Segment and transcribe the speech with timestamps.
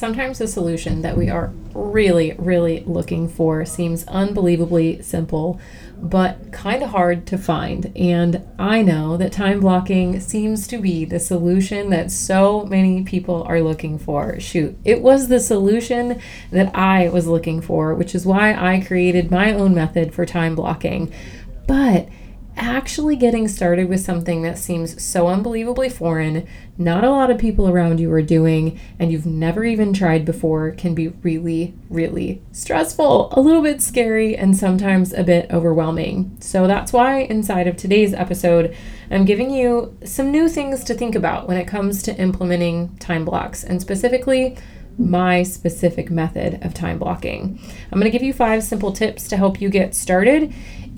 [0.00, 5.60] sometimes the solution that we are really, really looking for seems unbelievably simple,
[5.98, 7.92] but kind of hard to find.
[7.94, 13.42] And I know that time blocking seems to be the solution that so many people
[13.42, 14.40] are looking for.
[14.40, 16.18] Shoot, it was the solution
[16.50, 20.54] that I was looking for, which is why I created my own method for time
[20.54, 21.12] blocking.
[21.66, 22.08] But
[22.80, 27.68] actually getting started with something that seems so unbelievably foreign, not a lot of people
[27.68, 33.28] around you are doing, and you've never even tried before can be really, really stressful,
[33.32, 36.34] a little bit scary, and sometimes a bit overwhelming.
[36.40, 38.74] So that's why inside of today's episode,
[39.10, 43.26] I'm giving you some new things to think about when it comes to implementing time
[43.26, 44.56] blocks, and specifically,
[44.96, 47.58] my specific method of time blocking.
[47.90, 50.52] I'm going to give you five simple tips to help you get started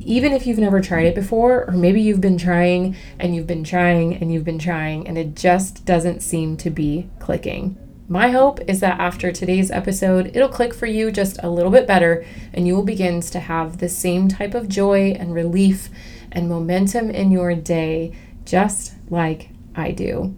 [0.05, 3.65] even if you've never tried it before, or maybe you've been trying and you've been
[3.65, 7.77] trying and you've been trying and it just doesn't seem to be clicking.
[8.09, 11.87] My hope is that after today's episode, it'll click for you just a little bit
[11.87, 15.89] better and you will begin to have the same type of joy and relief
[16.31, 18.13] and momentum in your day,
[18.45, 20.35] just like I do.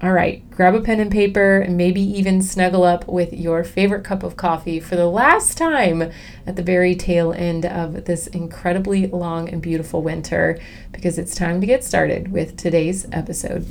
[0.00, 4.04] All right, grab a pen and paper and maybe even snuggle up with your favorite
[4.04, 6.12] cup of coffee for the last time
[6.46, 10.56] at the very tail end of this incredibly long and beautiful winter
[10.92, 13.66] because it's time to get started with today's episode.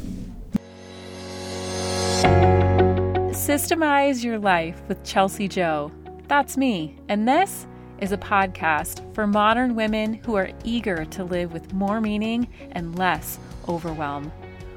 [3.32, 5.94] Systemize Your Life with Chelsi Jo.
[6.28, 7.68] That's me, and this
[8.00, 13.00] is a podcast for modern women who are eager to live with more meaning and
[13.00, 14.30] less overwhelm.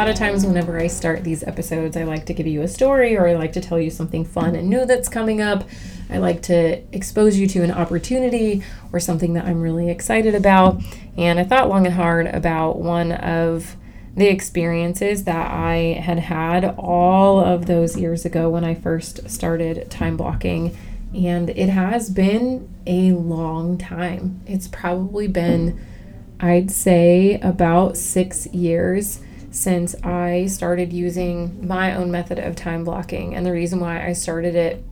[0.00, 3.18] Lot of times, whenever I start these episodes, I like to give you a story
[3.18, 5.68] or I like to tell you something fun and new that's coming up.
[6.08, 10.80] I like to expose you to an opportunity or something that I'm really excited about.
[11.18, 13.76] And I thought long and hard about one of
[14.16, 19.90] the experiences that I had had all of those years ago when I first started
[19.90, 20.74] time blocking.
[21.14, 24.40] And it has been a long time.
[24.46, 25.78] It's probably been,
[26.40, 33.34] I'd say, about six years since I started using my own method of time blocking.
[33.34, 34.84] And the reason why I started it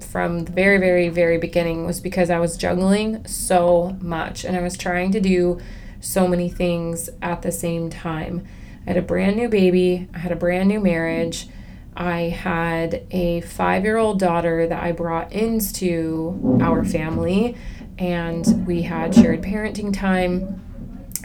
[0.00, 4.62] from the very, very, very beginning was because I was juggling so much and I
[4.62, 5.58] was trying to do
[6.00, 8.46] so many things at the same time.
[8.86, 11.48] I had a brand new baby, I had a brand new marriage.
[11.96, 17.56] I had a five year old daughter that I brought into our family,
[17.98, 20.60] and we had shared parenting time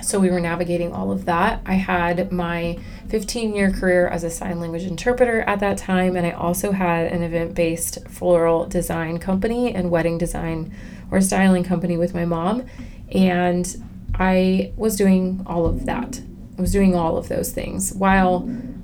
[0.02, 1.62] so we were navigating all of that.
[1.66, 2.80] I had my
[3.10, 7.12] 15 year career as a sign language interpreter at that time, and I also had
[7.12, 10.74] an event based floral design company and wedding design
[11.12, 12.66] or styling company with my mom.
[13.12, 13.84] And
[14.16, 16.22] I was doing all of that.
[16.58, 18.42] I was doing all of those things while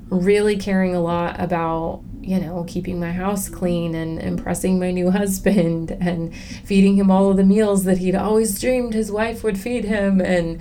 [0.09, 5.11] really caring a lot about you know, keeping my house clean and impressing my new
[5.19, 9.59] husband and feeding him all of the meals that he'd always dreamed his wife would
[9.59, 10.59] feed him and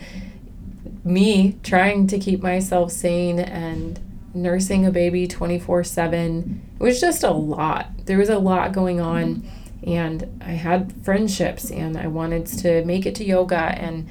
[1.04, 4.00] me trying to keep myself sane and
[4.34, 8.06] nursing a baby 24 7 it was just a lot.
[8.06, 9.48] There was a lot going on
[9.86, 14.08] and i had friendships and i wanted to make it to yoga and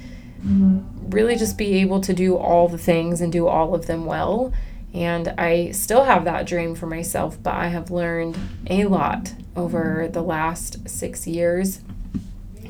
[1.08, 4.52] really just be able to do all the things and do all of them well.
[4.92, 8.38] And i still have that dream for myself but i have learned
[8.68, 11.80] a lot over the last six years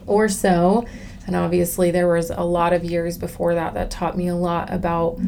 [0.06, 0.86] or so
[1.26, 4.72] and obviously, there was a lot of years before that that taught me a lot
[4.72, 5.18] about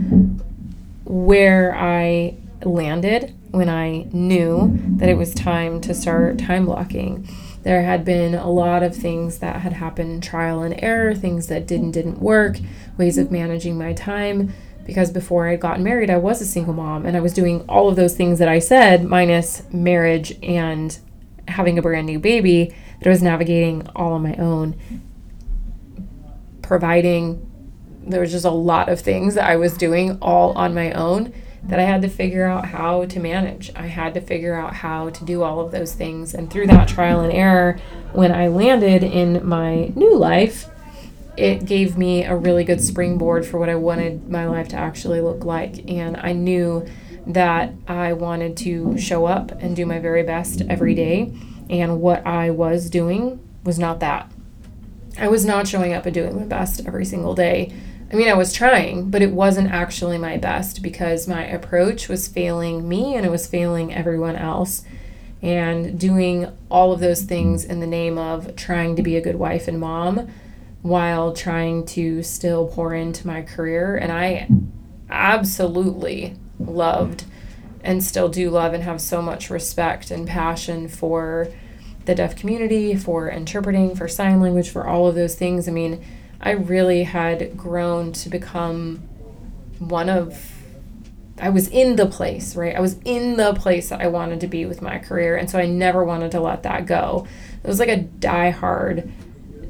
[1.04, 7.28] where I landed when I knew that it was time to start time blocking.
[7.62, 11.66] There had been a lot of things that had happened trial and error, things that
[11.66, 12.58] didn't didn't work,
[12.98, 14.52] ways of managing my time.
[14.84, 17.64] Because before I had gotten married, I was a single mom and I was doing
[17.68, 20.96] all of those things that I said minus marriage and
[21.48, 24.78] having a brand new baby that I was navigating all on my own
[26.66, 27.50] providing
[28.06, 31.32] there was just a lot of things that I was doing all on my own
[31.64, 33.72] that I had to figure out how to manage.
[33.74, 36.32] I had to figure out how to do all of those things.
[36.32, 37.78] And through that trial and error,
[38.12, 40.68] when I landed in my new life,
[41.36, 45.20] it gave me a really good springboard for what I wanted my life to actually
[45.20, 45.90] look like.
[45.90, 46.86] And I knew
[47.26, 51.32] that I wanted to show up and do my very best every day.
[51.68, 54.30] And what I was doing was not that.
[55.18, 57.72] I was not showing up and doing my best every single day.
[58.12, 62.28] I mean, I was trying, but it wasn't actually my best because my approach was
[62.28, 64.84] failing me and it was failing everyone else.
[65.42, 69.36] And doing all of those things in the name of trying to be a good
[69.36, 70.28] wife and mom
[70.82, 73.96] while trying to still pour into my career.
[73.96, 74.48] And I
[75.10, 77.24] absolutely loved
[77.82, 81.48] and still do love and have so much respect and passion for
[82.06, 85.68] the deaf community, for interpreting, for sign language, for all of those things.
[85.68, 86.04] I mean,
[86.40, 88.98] I really had grown to become
[89.78, 90.52] one of
[91.38, 92.74] I was in the place, right?
[92.74, 95.36] I was in the place that I wanted to be with my career.
[95.36, 97.26] And so I never wanted to let that go.
[97.62, 99.12] It was like a die hard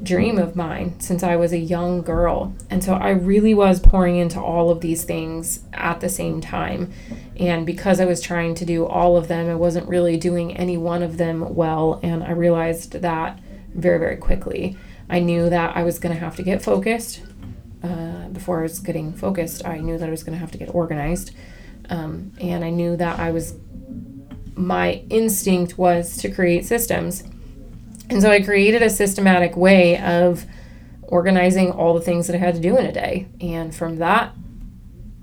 [0.07, 2.55] dream of mine since I was a young girl.
[2.69, 6.91] And so I really was pouring into all of these things at the same time.
[7.37, 10.77] And because I was trying to do all of them, I wasn't really doing any
[10.77, 11.99] one of them well.
[12.01, 13.39] And I realized that
[13.75, 14.77] very, very quickly.
[15.09, 17.21] I knew that I was going to have to get focused.
[17.83, 20.57] Uh, before I was getting focused, I knew that I was going to have to
[20.57, 21.31] get organized.
[21.89, 23.55] Um, and I knew that I was,
[24.55, 27.23] my instinct was to create systems
[28.09, 30.45] and so I created a systematic way of
[31.03, 33.27] organizing all the things that I had to do in a day.
[33.39, 34.33] And from that,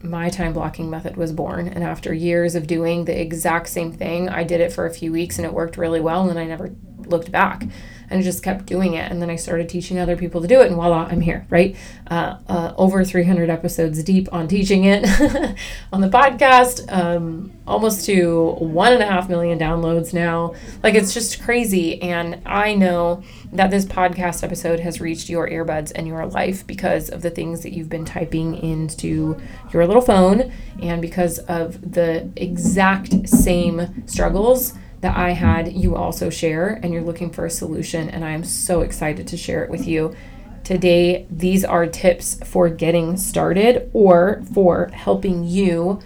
[0.03, 1.69] my time blocking method was born.
[1.69, 5.13] And after years of doing the exact same thing, I did it for a few
[5.13, 6.29] weeks and it worked really well.
[6.29, 6.75] And I never
[7.07, 7.65] looked back
[8.11, 9.11] and I just kept doing it.
[9.11, 11.77] And then I started teaching other people to do it, and voila, I'm here, right?
[12.11, 15.05] Uh, uh, over 300 episodes deep on teaching it
[15.93, 20.55] on the podcast, um, almost to one and a half million downloads now.
[20.83, 22.01] Like, it's just crazy.
[22.03, 23.23] And I know
[23.53, 27.62] that this podcast episode has reached your earbuds and your life because of the things
[27.62, 29.41] that you've been typing into
[29.73, 30.53] your little phone
[30.83, 34.75] and because of the exact same struggles
[35.05, 38.09] that I had, you also share, and you're looking for a solution.
[38.09, 40.17] And I am so excited to share it with you.
[40.65, 46.01] Today, these are tips for getting started or for helping you,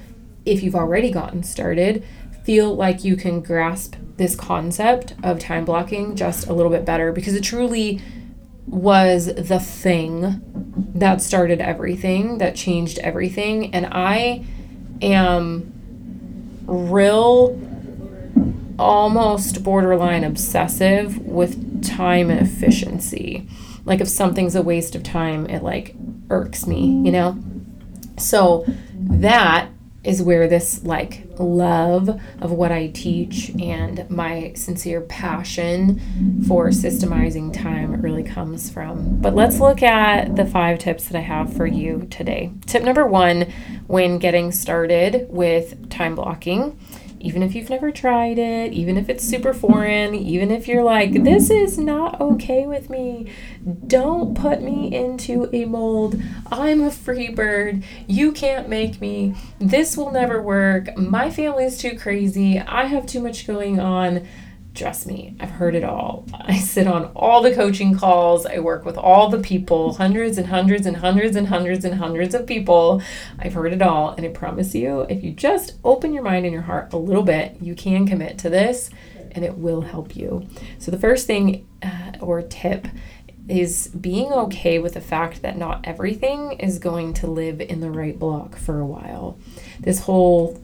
[0.45, 2.05] if you've already gotten started,
[2.43, 7.13] feel like you can grasp this concept of time blocking just a little bit better
[7.13, 8.03] because it truly
[8.67, 10.41] was the thing
[10.95, 13.73] that started everything, that changed everything.
[13.73, 14.45] And I
[15.01, 15.73] am
[16.67, 17.68] real
[18.79, 23.47] almost borderline obsessive with time efficiency.
[23.85, 25.95] Like if something's a waste of time, it like
[26.31, 27.39] irks me, you know?
[28.19, 28.65] So
[28.95, 29.71] that
[30.05, 32.09] is where this like love
[32.41, 39.21] of what I teach and my sincere passion for systemizing time really comes from.
[39.21, 42.53] But let's look at the five tips that I have for you today.
[42.67, 43.53] Tip number one
[43.87, 46.79] when getting started with time blocking
[47.21, 51.25] even if you've never tried it, even if it's super foreign, even if you're like,
[51.25, 53.31] this is not okay with me,
[53.87, 56.21] don't put me into a mold.
[56.51, 57.83] I'm a free bird.
[58.07, 59.35] You can't make me.
[59.59, 60.97] This will never work.
[60.97, 62.59] My family's too crazy.
[62.59, 64.27] I have too much going on.
[64.79, 66.25] Trust me, I've heard it all.
[66.33, 68.47] I sit on all the coaching calls.
[68.47, 72.33] I work with all the people, hundreds and hundreds and hundreds and hundreds and hundreds
[72.33, 73.03] of people.
[73.41, 74.11] I've heard it all.
[74.11, 77.25] And I promise you, if you just open your mind and your heart a little
[77.25, 78.89] bit, you can commit to this
[79.33, 80.47] and it will help you.
[80.79, 82.87] So, the first thing uh, or tip
[83.49, 87.91] is being okay with the fact that not everything is going to live in the
[87.91, 89.41] right block for a while.
[89.81, 90.57] This whole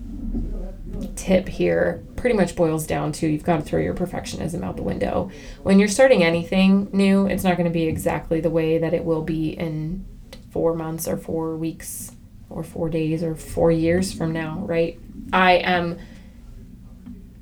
[1.17, 4.83] tip here pretty much boils down to you've got to throw your perfectionism out the
[4.83, 5.31] window.
[5.63, 9.05] When you're starting anything new, it's not going to be exactly the way that it
[9.05, 10.07] will be in
[10.51, 12.13] four months or four weeks
[12.49, 14.99] or four days or four years from now, right?
[15.33, 15.99] I am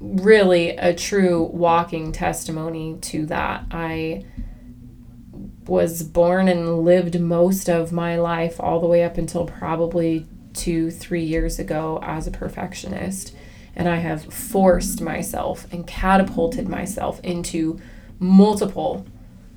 [0.01, 3.67] really a true walking testimony to that.
[3.71, 4.25] I
[5.67, 10.91] was born and lived most of my life all the way up until probably two,
[10.91, 13.35] three years ago as a perfectionist.
[13.75, 17.81] And I have forced myself and catapulted myself into
[18.19, 19.07] multiple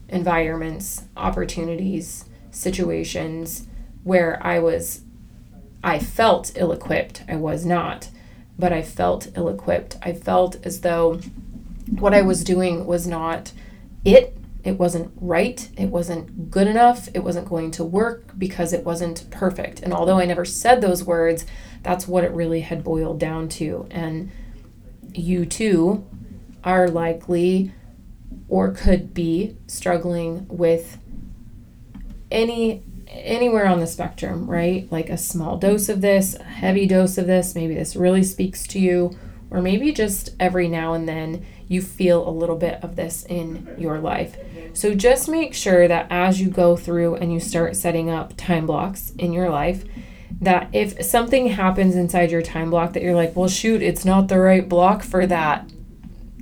[0.10, 3.68] environments, opportunities, situations
[4.04, 5.02] where I was,
[5.84, 7.24] I felt ill equipped.
[7.28, 8.10] I was not,
[8.58, 9.98] but I felt ill equipped.
[10.02, 11.20] I felt as though
[12.00, 13.52] what I was doing was not
[14.04, 18.84] it it wasn't right, it wasn't good enough, it wasn't going to work because it
[18.84, 19.80] wasn't perfect.
[19.82, 21.46] And although I never said those words,
[21.84, 23.88] that's what it really had boiled down to.
[23.92, 24.32] And
[25.14, 26.08] you too
[26.64, 27.72] are likely
[28.50, 30.98] or could be struggling with
[32.32, 34.92] any anywhere on the spectrum, right?
[34.92, 38.66] Like a small dose of this, a heavy dose of this, maybe this really speaks
[38.68, 39.16] to you,
[39.56, 43.74] or maybe just every now and then you feel a little bit of this in
[43.78, 44.36] your life.
[44.74, 48.66] So just make sure that as you go through and you start setting up time
[48.66, 49.86] blocks in your life,
[50.42, 54.28] that if something happens inside your time block that you're like, well, shoot, it's not
[54.28, 55.72] the right block for that,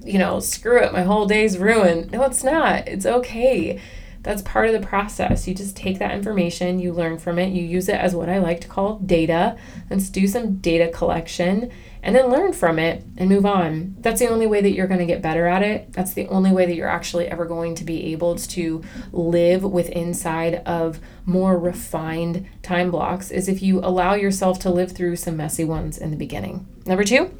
[0.03, 2.11] you know, screw it, my whole day's ruined.
[2.11, 2.87] No, it's not.
[2.87, 3.79] It's okay.
[4.23, 5.47] That's part of the process.
[5.47, 8.39] You just take that information, you learn from it, you use it as what I
[8.39, 9.55] like to call data.
[9.91, 11.69] Let's do some data collection
[12.03, 13.95] and then learn from it and move on.
[13.99, 15.93] That's the only way that you're going to get better at it.
[15.93, 18.83] That's the only way that you're actually ever going to be able to
[19.13, 24.91] live with inside of more refined time blocks is if you allow yourself to live
[24.91, 26.67] through some messy ones in the beginning.
[26.85, 27.31] Number 2,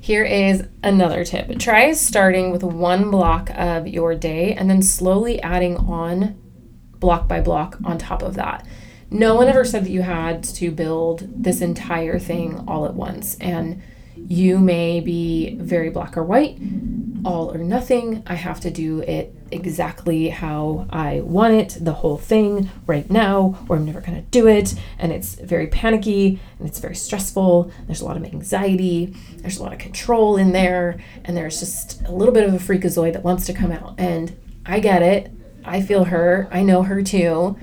[0.00, 1.56] here is another tip.
[1.60, 6.36] Try starting with one block of your day and then slowly adding on
[6.98, 8.66] block by block on top of that.
[9.10, 13.36] No one ever said that you had to build this entire thing all at once.
[13.40, 13.82] And
[14.16, 16.58] you may be very black or white,
[17.24, 18.22] all or nothing.
[18.26, 23.58] I have to do it exactly how I want it, the whole thing right now,
[23.68, 24.74] or I'm never going to do it.
[24.98, 27.70] And it's very panicky and it's very stressful.
[27.86, 32.02] There's a lot of anxiety, there's a lot of control in there, and there's just
[32.06, 33.94] a little bit of a freakazoid that wants to come out.
[33.98, 35.30] And I get it.
[35.64, 36.48] I feel her.
[36.50, 37.56] I know her too.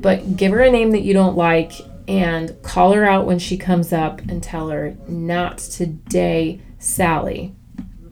[0.00, 1.72] But give her a name that you don't like
[2.08, 7.54] and call her out when she comes up and tell her, not today, Sally,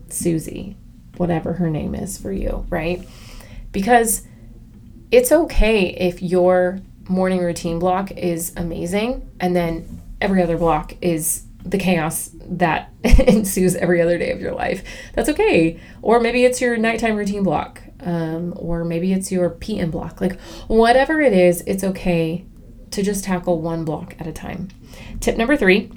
[0.07, 0.77] Susie,
[1.17, 3.07] whatever her name is for you, right?
[3.71, 4.25] Because
[5.11, 6.79] it's okay if your
[7.09, 13.75] morning routine block is amazing and then every other block is the chaos that ensues
[13.75, 14.83] every other day of your life.
[15.13, 15.79] That's okay.
[16.01, 20.21] Or maybe it's your nighttime routine block, um, or maybe it's your PM block.
[20.21, 22.45] Like, whatever it is, it's okay
[22.91, 24.69] to just tackle one block at a time.
[25.19, 25.91] Tip number three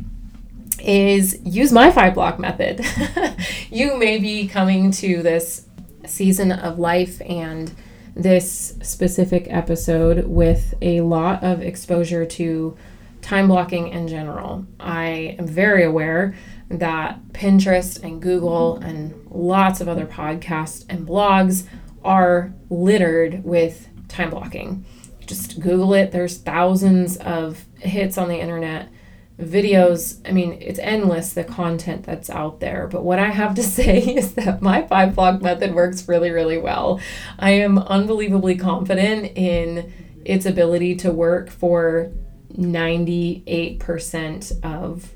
[0.81, 2.85] is use my five block method.
[3.71, 5.67] you may be coming to this
[6.07, 7.73] season of life and
[8.15, 12.77] this specific episode with a lot of exposure to
[13.23, 14.67] time blocking in general.
[14.79, 16.35] I am very aware
[16.69, 21.67] that Pinterest and Google and lots of other podcasts and blogs
[22.05, 24.85] are littered with time blocking.
[25.27, 28.89] Just Google it, there's thousands of hits on the internet.
[29.39, 32.87] Videos, I mean, it's endless the content that's out there.
[32.87, 36.59] But what I have to say is that my five block method works really, really
[36.59, 37.01] well.
[37.39, 39.93] I am unbelievably confident in
[40.25, 42.13] its ability to work for
[42.57, 45.11] 98% of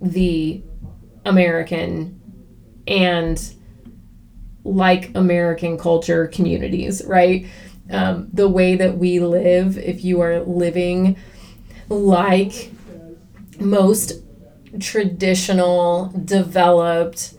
[0.00, 0.62] the
[1.24, 2.20] American
[2.86, 3.54] and
[4.64, 7.46] like American culture communities, right?
[7.90, 11.16] Um, the way that we live, if you are living
[11.88, 12.70] like
[13.58, 14.22] most
[14.80, 17.34] traditional, developed,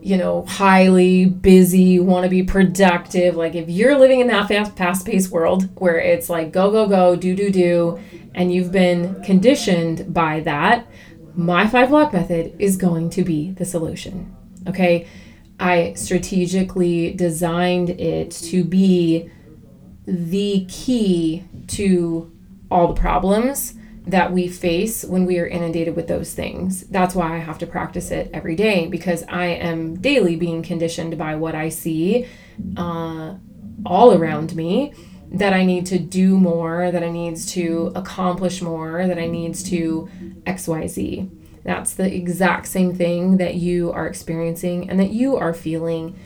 [0.00, 3.34] you know, highly busy, want to be productive.
[3.36, 7.16] Like if you're living in that fast, fast-paced world where it's like go, go, go,
[7.16, 7.98] do, do, do,
[8.34, 10.86] and you've been conditioned by that,
[11.34, 14.34] my five block method is going to be the solution.
[14.68, 15.08] Okay.
[15.58, 19.30] I strategically designed it to be
[20.06, 22.32] the key to
[22.70, 23.74] all the problems
[24.06, 26.82] that we face when we are inundated with those things.
[26.82, 31.18] That's why I have to practice it every day because I am daily being conditioned
[31.18, 32.26] by what I see
[32.76, 33.34] uh,
[33.84, 34.94] all around me
[35.32, 39.64] that I need to do more, that I needs to accomplish more, that I needs
[39.70, 40.08] to
[40.44, 41.28] XYZ.
[41.66, 46.16] That's the exact same thing that you are experiencing and that you are feeling.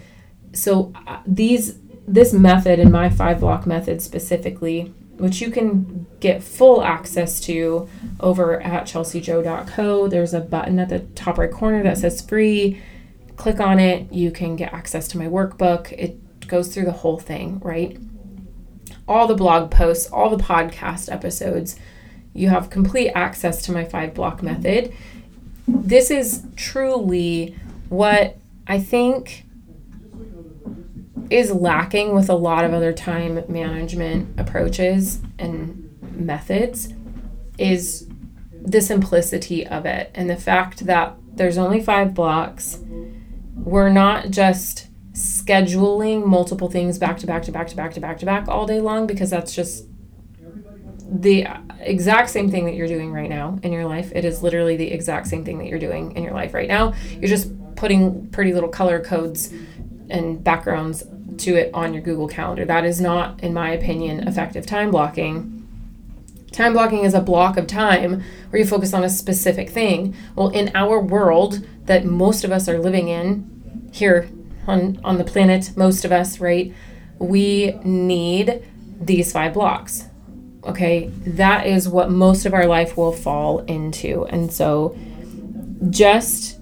[0.52, 6.42] So uh, these this method and my five block method specifically which you can get
[6.42, 7.88] full access to
[8.20, 10.08] over at chelsijo.co.
[10.08, 12.80] There's a button at the top right corner that says free.
[13.36, 14.10] Click on it.
[14.10, 15.92] You can get access to my workbook.
[15.92, 17.98] It goes through the whole thing, right?
[19.06, 21.76] All the blog posts, all the podcast episodes.
[22.32, 24.94] You have complete access to my five block method.
[25.66, 27.56] This is truly
[27.88, 28.36] what
[28.66, 29.44] I think
[31.30, 36.92] is lacking with a lot of other time management approaches and methods
[37.56, 38.08] is
[38.52, 42.78] the simplicity of it and the fact that there's only five blocks.
[43.54, 48.18] We're not just scheduling multiple things back to back to back to back to back
[48.18, 49.84] to back all day long because that's just
[51.10, 51.46] the
[51.80, 54.12] exact same thing that you're doing right now in your life.
[54.14, 56.94] It is literally the exact same thing that you're doing in your life right now.
[57.12, 59.52] You're just putting pretty little color codes
[60.08, 61.04] and backgrounds
[61.38, 62.64] to it on your Google Calendar.
[62.64, 65.56] That is not, in my opinion, effective time blocking.
[66.52, 70.14] Time blocking is a block of time where you focus on a specific thing.
[70.36, 74.28] Well, in our world that most of us are living in here
[74.66, 76.72] on, on the planet, most of us, right?
[77.18, 78.62] We need
[79.00, 80.09] these five blocks.
[80.64, 84.26] Okay, that is what most of our life will fall into.
[84.26, 84.96] And so
[85.88, 86.60] just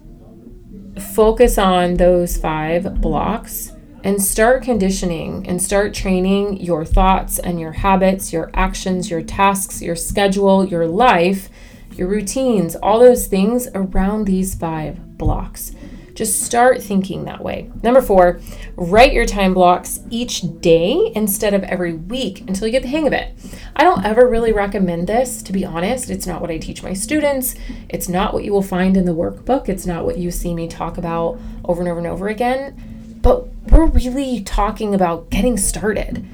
[1.14, 3.72] focus on those five blocks
[4.04, 9.82] and start conditioning and start training your thoughts and your habits, your actions, your tasks,
[9.82, 11.48] your schedule, your life,
[11.92, 15.72] your routines, all those things around these five blocks.
[16.18, 17.70] Just start thinking that way.
[17.80, 18.40] Number four,
[18.74, 23.06] write your time blocks each day instead of every week until you get the hang
[23.06, 23.32] of it.
[23.76, 26.10] I don't ever really recommend this, to be honest.
[26.10, 27.54] It's not what I teach my students.
[27.88, 29.68] It's not what you will find in the workbook.
[29.68, 33.18] It's not what you see me talk about over and over and over again.
[33.22, 36.26] But we're really talking about getting started.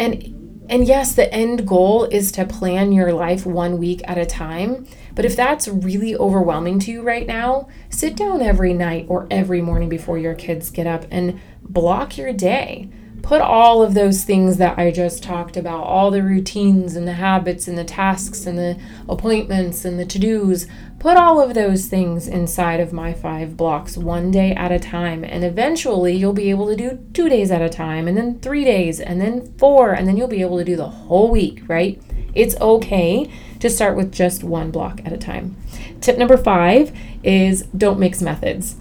[0.00, 0.31] And
[0.68, 4.86] and yes, the end goal is to plan your life one week at a time.
[5.14, 9.60] But if that's really overwhelming to you right now, sit down every night or every
[9.60, 12.88] morning before your kids get up and block your day.
[13.22, 17.14] Put all of those things that I just talked about, all the routines and the
[17.14, 20.66] habits and the tasks and the appointments and the to dos,
[20.98, 25.24] put all of those things inside of my five blocks one day at a time.
[25.24, 28.64] And eventually you'll be able to do two days at a time, and then three
[28.64, 32.02] days, and then four, and then you'll be able to do the whole week, right?
[32.34, 35.56] It's okay to start with just one block at a time.
[36.00, 38.76] Tip number five is don't mix methods.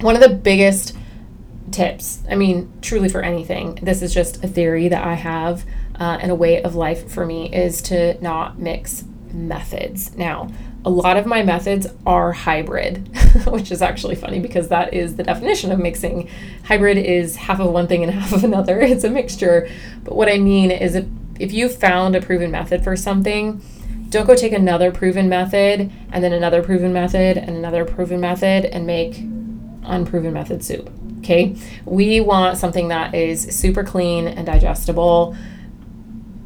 [0.00, 0.94] One of the biggest
[1.70, 5.64] tips, I mean, truly for anything, this is just a theory that I have
[5.98, 10.16] uh, and a way of life for me is to not mix methods.
[10.16, 10.48] Now,
[10.84, 13.08] a lot of my methods are hybrid,
[13.46, 16.28] which is actually funny because that is the definition of mixing.
[16.64, 18.80] Hybrid is half of one thing and half of another.
[18.80, 19.68] It's a mixture.
[20.04, 21.06] But what I mean is if,
[21.38, 23.60] if you found a proven method for something,
[24.08, 28.64] don't go take another proven method and then another proven method and another proven method
[28.64, 29.18] and make
[29.84, 30.90] unproven method soup.
[31.28, 31.54] Okay?
[31.84, 35.36] We want something that is super clean and digestible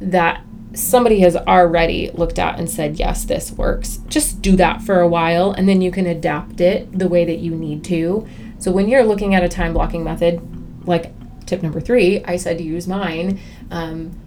[0.01, 0.43] that
[0.73, 3.97] somebody has already looked at and said, yes, this works.
[4.07, 7.37] Just do that for a while and then you can adapt it the way that
[7.37, 8.27] you need to.
[8.59, 10.41] So when you're looking at a time blocking method,
[10.85, 11.13] like
[11.45, 13.39] tip number three, I said to use mine.
[13.71, 14.19] Um,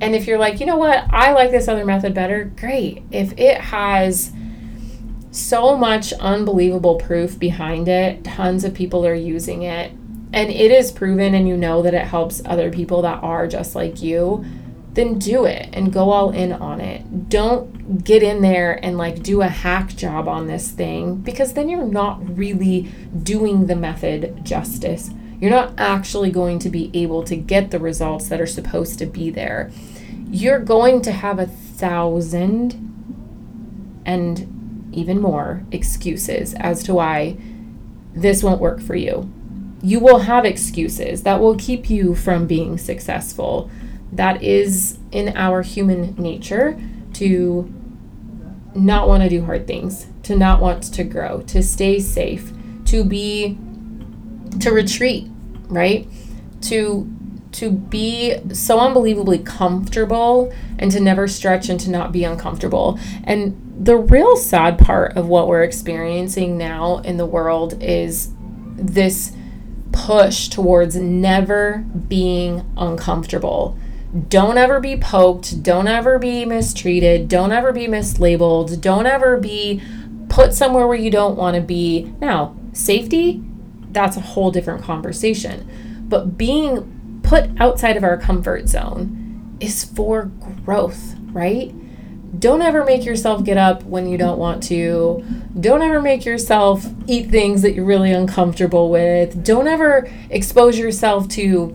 [0.00, 3.04] and if you're like, you know what, I like this other method better, great.
[3.12, 4.32] If it has
[5.30, 9.92] so much unbelievable proof behind it, tons of people are using it,
[10.32, 13.74] and it is proven, and you know that it helps other people that are just
[13.74, 14.44] like you,
[14.92, 17.28] then do it and go all in on it.
[17.28, 21.68] Don't get in there and like do a hack job on this thing because then
[21.68, 22.82] you're not really
[23.22, 25.10] doing the method justice.
[25.40, 29.06] You're not actually going to be able to get the results that are supposed to
[29.06, 29.70] be there
[30.30, 32.86] you're going to have a thousand
[34.06, 37.36] and even more excuses as to why
[38.14, 39.30] this won't work for you.
[39.82, 43.70] You will have excuses that will keep you from being successful.
[44.12, 46.80] That is in our human nature
[47.14, 47.72] to
[48.74, 52.52] not want to do hard things, to not want to grow, to stay safe,
[52.86, 53.58] to be,
[54.60, 55.28] to retreat,
[55.68, 56.06] right?
[56.62, 57.10] To
[57.52, 62.98] to be so unbelievably comfortable and to never stretch and to not be uncomfortable.
[63.24, 68.32] And the real sad part of what we're experiencing now in the world is
[68.76, 69.34] this
[69.92, 73.76] push towards never being uncomfortable.
[74.28, 79.80] Don't ever be poked, don't ever be mistreated, don't ever be mislabeled, don't ever be
[80.28, 82.12] put somewhere where you don't want to be.
[82.20, 83.42] Now, safety,
[83.92, 85.68] that's a whole different conversation.
[86.08, 90.30] But being put outside of our comfort zone is for
[90.64, 91.72] growth, right?
[92.38, 95.24] Don't ever make yourself get up when you don't want to.
[95.58, 99.44] Don't ever make yourself eat things that you're really uncomfortable with.
[99.44, 101.74] Don't ever expose yourself to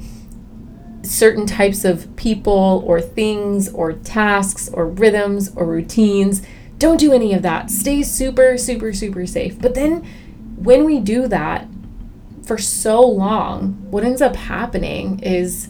[1.04, 6.42] certain types of people or things or tasks or rhythms or routines.
[6.78, 7.70] Don't do any of that.
[7.70, 9.60] Stay super, super, super safe.
[9.62, 10.04] But then
[10.56, 11.68] when we do that,
[12.46, 15.70] for so long, what ends up happening is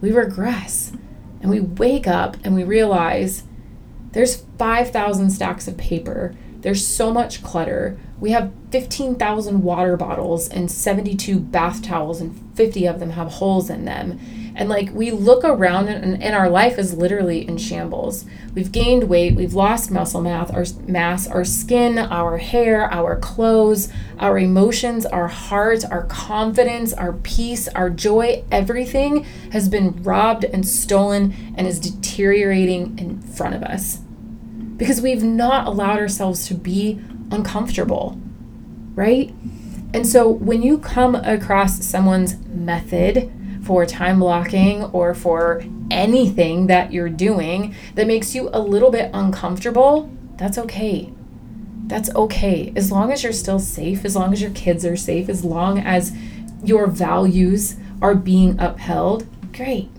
[0.00, 0.92] we regress
[1.40, 3.44] and we wake up and we realize
[4.14, 6.34] there's 5,000 stacks of paper.
[6.60, 7.98] There's so much clutter.
[8.18, 13.68] We have 15,000 water bottles and 72 bath towels, and 50 of them have holes
[13.68, 14.20] in them.
[14.56, 18.24] And like we look around and, and our life is literally in shambles.
[18.54, 23.92] We've gained weight, we've lost muscle mass, our mass, our skin, our hair, our clothes,
[24.18, 30.66] our emotions, our heart, our confidence, our peace, our joy, everything has been robbed and
[30.66, 34.03] stolen and is deteriorating in front of us.
[34.76, 38.20] Because we've not allowed ourselves to be uncomfortable,
[38.94, 39.32] right?
[39.92, 43.32] And so when you come across someone's method,
[43.64, 49.10] for time blocking or for anything that you're doing that makes you a little bit
[49.14, 51.12] uncomfortable, that's okay.
[51.86, 52.72] That's okay.
[52.76, 55.78] As long as you're still safe, as long as your kids are safe, as long
[55.78, 56.12] as
[56.62, 59.90] your values are being upheld, great.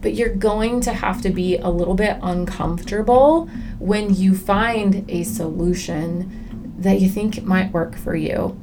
[0.00, 3.48] But you're going to have to be a little bit uncomfortable
[3.84, 8.58] when you find a solution that you think might work for you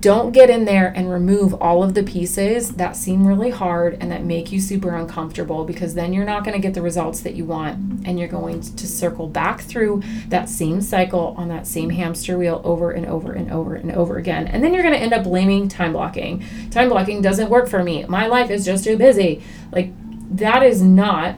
[0.00, 4.10] don't get in there and remove all of the pieces that seem really hard and
[4.10, 7.34] that make you super uncomfortable because then you're not going to get the results that
[7.34, 11.90] you want and you're going to circle back through that same cycle on that same
[11.90, 14.48] hamster wheel over and over and over and over again.
[14.48, 16.44] And then you're going to end up blaming time blocking.
[16.70, 18.04] Time blocking doesn't work for me.
[18.06, 19.40] My life is just too busy.
[19.70, 19.92] Like
[20.36, 21.36] that is not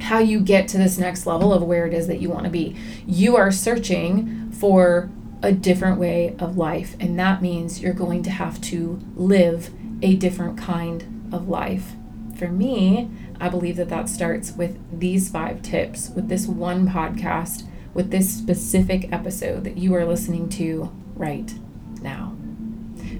[0.00, 2.50] how you get to this next level of where it is that you want to
[2.50, 5.10] be you are searching for
[5.42, 6.96] a different way of life.
[6.98, 9.70] And that means you're going to have to live
[10.02, 11.92] a different kind of life.
[12.36, 17.62] For me, I believe that that starts with these five tips, with this one podcast,
[17.94, 21.54] with this specific episode that you are listening to right
[22.02, 22.36] now.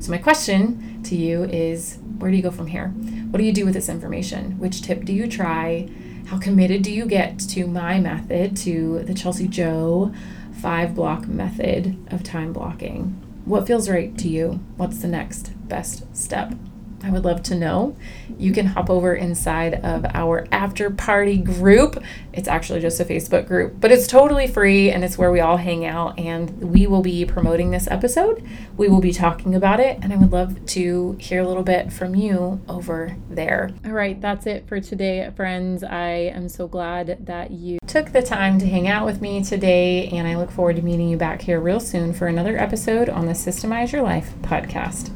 [0.00, 2.88] So, my question to you is where do you go from here?
[2.88, 4.58] What do you do with this information?
[4.58, 5.88] Which tip do you try?
[6.26, 10.12] How committed do you get to my method, to the Chelsi Jo
[10.56, 13.22] five block method of time blocking.
[13.44, 14.60] What feels right to you?
[14.76, 16.54] What's the next best step?
[17.02, 17.96] I would love to know.
[18.38, 22.02] You can hop over inside of our after party group.
[22.32, 25.56] It's actually just a Facebook group, but it's totally free and it's where we all
[25.56, 26.18] hang out.
[26.18, 28.42] And we will be promoting this episode.
[28.76, 31.92] We will be talking about it, and I would love to hear a little bit
[31.92, 33.70] from you over there.
[33.84, 35.82] All right, that's it for today, friends.
[35.82, 40.08] I am so glad that you took the time to hang out with me today,
[40.08, 43.26] and I look forward to meeting you back here real soon for another episode on
[43.26, 45.15] the Systemize Your Life podcast.